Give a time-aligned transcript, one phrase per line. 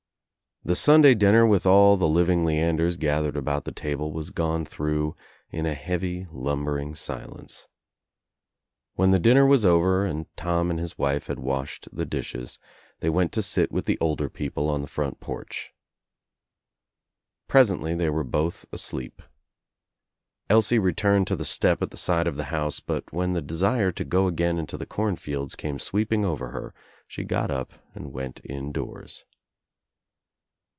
[0.63, 4.63] The Sunday dinner with all the living Leanders gath ered about the table was gone
[4.63, 5.15] through
[5.49, 7.67] in a heavy lum THE NEW ENGLANDER IS3 bering silence.
[8.93, 12.59] When the dinner was over and Tom and his wife had washed the dishes
[12.99, 15.73] they went to sit with the older people on the front porch.
[17.47, 19.23] Presently they were both asleep.
[20.47, 23.91] Elsie returned to the step at the side of the house but when the desire
[23.93, 26.71] to go again into the cornfields came sweeping over her
[27.07, 29.25] she got up and went indoors.